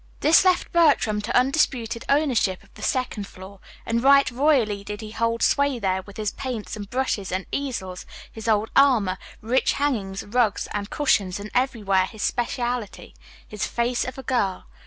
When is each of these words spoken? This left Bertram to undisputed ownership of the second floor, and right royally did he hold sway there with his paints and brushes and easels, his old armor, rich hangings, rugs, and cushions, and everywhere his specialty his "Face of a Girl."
This 0.21 0.43
left 0.43 0.71
Bertram 0.71 1.21
to 1.21 1.37
undisputed 1.37 2.05
ownership 2.09 2.63
of 2.63 2.73
the 2.73 2.81
second 2.81 3.27
floor, 3.27 3.59
and 3.85 4.01
right 4.01 4.31
royally 4.31 4.83
did 4.83 4.99
he 4.99 5.11
hold 5.11 5.43
sway 5.43 5.77
there 5.77 6.01
with 6.01 6.17
his 6.17 6.31
paints 6.31 6.75
and 6.75 6.89
brushes 6.89 7.31
and 7.31 7.45
easels, 7.51 8.07
his 8.31 8.47
old 8.47 8.71
armor, 8.75 9.19
rich 9.41 9.73
hangings, 9.73 10.23
rugs, 10.23 10.67
and 10.71 10.89
cushions, 10.89 11.39
and 11.39 11.51
everywhere 11.53 12.07
his 12.07 12.23
specialty 12.23 13.13
his 13.47 13.67
"Face 13.67 14.03
of 14.03 14.17
a 14.17 14.23
Girl." 14.23 14.65